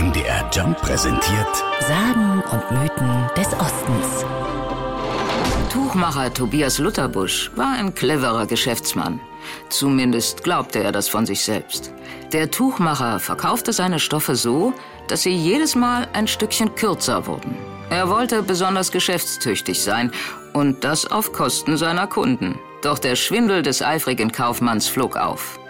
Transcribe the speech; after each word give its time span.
MDR 0.00 0.48
Jump 0.50 0.80
präsentiert 0.80 1.62
Sagen 1.80 2.42
und 2.50 2.70
Mythen 2.70 3.28
des 3.36 3.48
Ostens. 3.48 4.24
Tuchmacher 5.70 6.32
Tobias 6.32 6.78
Lutherbusch 6.78 7.50
war 7.54 7.74
ein 7.74 7.94
cleverer 7.94 8.46
Geschäftsmann. 8.46 9.20
Zumindest 9.68 10.42
glaubte 10.42 10.82
er 10.82 10.90
das 10.92 11.10
von 11.10 11.26
sich 11.26 11.42
selbst. 11.44 11.92
Der 12.32 12.50
Tuchmacher 12.50 13.20
verkaufte 13.20 13.74
seine 13.74 13.98
Stoffe 13.98 14.36
so, 14.36 14.72
dass 15.08 15.20
sie 15.20 15.34
jedes 15.34 15.74
Mal 15.74 16.08
ein 16.14 16.26
Stückchen 16.26 16.74
kürzer 16.76 17.26
wurden. 17.26 17.54
Er 17.90 18.08
wollte 18.08 18.42
besonders 18.42 18.92
geschäftstüchtig 18.92 19.82
sein 19.82 20.12
und 20.54 20.82
das 20.82 21.12
auf 21.12 21.34
Kosten 21.34 21.76
seiner 21.76 22.06
Kunden. 22.06 22.58
Doch 22.80 22.98
der 22.98 23.16
Schwindel 23.16 23.62
des 23.62 23.82
eifrigen 23.82 24.32
Kaufmanns 24.32 24.88
flog 24.88 25.18
auf. 25.18 25.60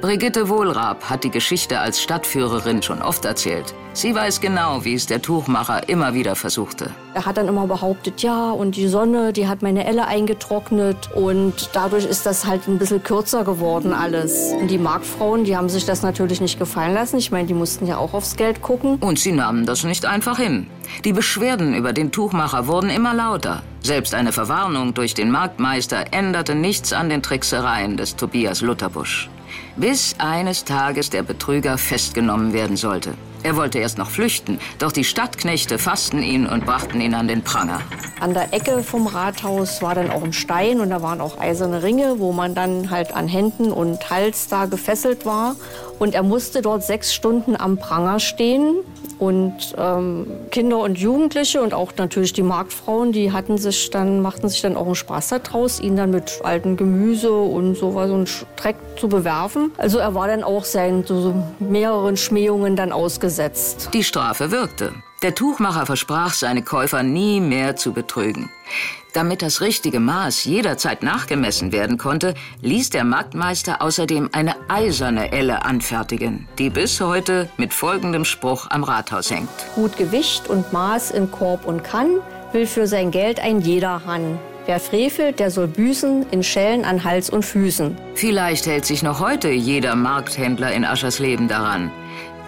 Brigitte 0.00 0.48
Wohlrab 0.48 1.10
hat 1.10 1.24
die 1.24 1.30
Geschichte 1.30 1.80
als 1.80 2.00
Stadtführerin 2.00 2.82
schon 2.82 3.02
oft 3.02 3.24
erzählt. 3.24 3.74
Sie 3.94 4.14
weiß 4.14 4.40
genau, 4.40 4.84
wie 4.84 4.94
es 4.94 5.06
der 5.06 5.20
Tuchmacher 5.20 5.88
immer 5.88 6.14
wieder 6.14 6.36
versuchte. 6.36 6.90
Er 7.14 7.26
hat 7.26 7.36
dann 7.36 7.48
immer 7.48 7.66
behauptet, 7.66 8.22
ja, 8.22 8.52
und 8.52 8.76
die 8.76 8.86
Sonne, 8.86 9.32
die 9.32 9.48
hat 9.48 9.60
meine 9.60 9.84
Elle 9.84 10.06
eingetrocknet 10.06 11.10
und 11.16 11.70
dadurch 11.72 12.04
ist 12.04 12.24
das 12.24 12.46
halt 12.46 12.68
ein 12.68 12.78
bisschen 12.78 13.02
kürzer 13.02 13.42
geworden 13.42 13.92
alles. 13.92 14.52
Und 14.60 14.70
die 14.70 14.78
Marktfrauen, 14.78 15.42
die 15.42 15.56
haben 15.56 15.68
sich 15.68 15.84
das 15.84 16.02
natürlich 16.02 16.40
nicht 16.40 16.60
gefallen 16.60 16.94
lassen. 16.94 17.18
Ich 17.18 17.32
meine, 17.32 17.48
die 17.48 17.54
mussten 17.54 17.86
ja 17.86 17.96
auch 17.96 18.14
aufs 18.14 18.36
Geld 18.36 18.62
gucken. 18.62 18.98
Und 19.00 19.18
sie 19.18 19.32
nahmen 19.32 19.66
das 19.66 19.82
nicht 19.82 20.06
einfach 20.06 20.38
hin. 20.38 20.68
Die 21.04 21.12
Beschwerden 21.12 21.74
über 21.74 21.92
den 21.92 22.12
Tuchmacher 22.12 22.68
wurden 22.68 22.90
immer 22.90 23.14
lauter. 23.14 23.62
Selbst 23.80 24.14
eine 24.14 24.30
Verwarnung 24.30 24.94
durch 24.94 25.14
den 25.14 25.32
Marktmeister 25.32 26.12
änderte 26.12 26.54
nichts 26.54 26.92
an 26.92 27.08
den 27.08 27.22
Tricksereien 27.22 27.96
des 27.96 28.14
Tobias 28.14 28.60
Lutherbusch. 28.60 29.28
Bis 29.76 30.14
eines 30.18 30.64
Tages 30.64 31.10
der 31.10 31.22
Betrüger 31.22 31.78
festgenommen 31.78 32.52
werden 32.52 32.76
sollte. 32.76 33.14
Er 33.44 33.54
wollte 33.54 33.78
erst 33.78 33.98
noch 33.98 34.10
flüchten, 34.10 34.58
doch 34.80 34.90
die 34.90 35.04
Stadtknechte 35.04 35.78
fassten 35.78 36.22
ihn 36.22 36.46
und 36.46 36.66
brachten 36.66 37.00
ihn 37.00 37.14
an 37.14 37.28
den 37.28 37.42
Pranger. 37.42 37.80
An 38.18 38.34
der 38.34 38.52
Ecke 38.52 38.82
vom 38.82 39.06
Rathaus 39.06 39.80
war 39.80 39.94
dann 39.94 40.10
auch 40.10 40.24
ein 40.24 40.32
Stein 40.32 40.80
und 40.80 40.90
da 40.90 41.02
waren 41.02 41.20
auch 41.20 41.38
eiserne 41.38 41.84
Ringe, 41.84 42.18
wo 42.18 42.32
man 42.32 42.56
dann 42.56 42.90
halt 42.90 43.14
an 43.14 43.28
Händen 43.28 43.70
und 43.70 44.10
Hals 44.10 44.48
da 44.48 44.66
gefesselt 44.66 45.24
war. 45.24 45.54
Und 46.00 46.14
er 46.14 46.24
musste 46.24 46.62
dort 46.62 46.84
sechs 46.84 47.14
Stunden 47.14 47.54
am 47.54 47.78
Pranger 47.78 48.18
stehen. 48.18 48.74
Und 49.18 49.74
ähm, 49.76 50.26
Kinder 50.50 50.78
und 50.78 50.98
Jugendliche 50.98 51.60
und 51.60 51.74
auch 51.74 51.92
natürlich 51.96 52.32
die 52.32 52.42
Marktfrauen, 52.42 53.12
die 53.12 53.32
hatten 53.32 53.58
sich 53.58 53.90
dann, 53.90 54.22
machten 54.22 54.48
sich 54.48 54.60
dann 54.60 54.76
auch 54.76 54.86
einen 54.86 54.94
Spaß 54.94 55.28
daraus, 55.28 55.80
ihn 55.80 55.96
dann 55.96 56.10
mit 56.10 56.40
altem 56.44 56.76
Gemüse 56.76 57.32
und 57.32 57.76
sowas 57.76 58.10
und 58.10 58.46
Dreck 58.56 58.76
zu 58.96 59.08
bewerfen. 59.08 59.72
Also 59.76 59.98
er 59.98 60.14
war 60.14 60.28
dann 60.28 60.44
auch 60.44 60.64
seinen 60.64 61.04
so 61.04 61.34
mehreren 61.58 62.16
Schmähungen 62.16 62.76
dann 62.76 62.92
ausgesetzt. 62.92 63.90
Die 63.92 64.04
Strafe 64.04 64.50
wirkte. 64.50 64.92
Der 65.22 65.34
Tuchmacher 65.34 65.84
versprach, 65.84 66.32
seine 66.32 66.62
Käufer 66.62 67.02
nie 67.02 67.40
mehr 67.40 67.74
zu 67.74 67.92
betrügen. 67.92 68.50
Damit 69.14 69.42
das 69.42 69.60
richtige 69.60 69.98
Maß 69.98 70.44
jederzeit 70.44 71.02
nachgemessen 71.02 71.72
werden 71.72 71.98
konnte, 71.98 72.34
ließ 72.62 72.90
der 72.90 73.02
Marktmeister 73.02 73.82
außerdem 73.82 74.28
eine 74.30 74.54
eiserne 74.68 75.32
Elle 75.32 75.64
anfertigen, 75.64 76.46
die 76.58 76.70
bis 76.70 77.00
heute 77.00 77.48
mit 77.56 77.74
folgendem 77.74 78.24
Spruch 78.24 78.70
am 78.70 78.84
Rathaus 78.84 79.32
hängt. 79.32 79.48
Gut 79.74 79.96
Gewicht 79.96 80.46
und 80.46 80.72
Maß 80.72 81.10
in 81.10 81.32
Korb 81.32 81.64
und 81.64 81.82
Kann 81.82 82.20
will 82.52 82.66
für 82.66 82.86
sein 82.86 83.10
Geld 83.10 83.40
ein 83.40 83.60
jeder 83.60 84.04
Han. 84.06 84.38
Wer 84.66 84.78
frevelt, 84.78 85.40
der 85.40 85.50
soll 85.50 85.66
büßen 85.66 86.26
in 86.30 86.44
Schellen 86.44 86.84
an 86.84 87.02
Hals 87.02 87.28
und 87.28 87.44
Füßen. 87.44 87.96
Vielleicht 88.14 88.66
hält 88.66 88.84
sich 88.84 89.02
noch 89.02 89.18
heute 89.18 89.48
jeder 89.48 89.96
Markthändler 89.96 90.72
in 90.72 90.84
Aschersleben 90.84 91.48
daran. 91.48 91.90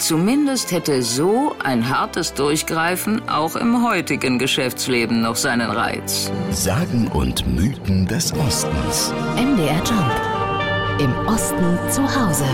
Zumindest 0.00 0.72
hätte 0.72 1.02
so 1.02 1.54
ein 1.62 1.90
hartes 1.90 2.32
Durchgreifen 2.32 3.28
auch 3.28 3.54
im 3.54 3.86
heutigen 3.86 4.38
Geschäftsleben 4.38 5.20
noch 5.20 5.36
seinen 5.36 5.70
Reiz. 5.70 6.32
Sagen 6.50 7.06
und 7.08 7.46
Mythen 7.46 8.06
des 8.06 8.32
Ostens. 8.32 9.12
MDR 9.36 9.76
Jump. 9.84 11.00
Im 11.00 11.26
Osten 11.26 11.78
zu 11.90 12.02
Hause. 12.02 12.46